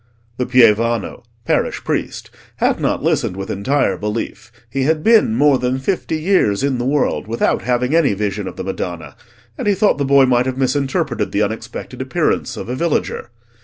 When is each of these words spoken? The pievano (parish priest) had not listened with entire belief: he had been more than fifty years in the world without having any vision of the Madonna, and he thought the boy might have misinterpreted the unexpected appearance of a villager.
The 0.37 0.47
pievano 0.47 1.23
(parish 1.45 1.83
priest) 1.83 2.31
had 2.55 2.79
not 2.79 3.03
listened 3.03 3.37
with 3.37 3.51
entire 3.51 3.97
belief: 3.97 4.51
he 4.67 4.81
had 4.85 5.03
been 5.03 5.35
more 5.35 5.59
than 5.59 5.77
fifty 5.77 6.17
years 6.19 6.63
in 6.63 6.79
the 6.79 6.85
world 6.85 7.27
without 7.27 7.61
having 7.61 7.93
any 7.95 8.15
vision 8.15 8.47
of 8.47 8.55
the 8.55 8.63
Madonna, 8.63 9.15
and 9.59 9.67
he 9.67 9.75
thought 9.75 9.99
the 9.99 10.03
boy 10.03 10.25
might 10.25 10.47
have 10.47 10.57
misinterpreted 10.57 11.31
the 11.31 11.43
unexpected 11.43 12.01
appearance 12.01 12.57
of 12.57 12.67
a 12.67 12.75
villager. 12.75 13.29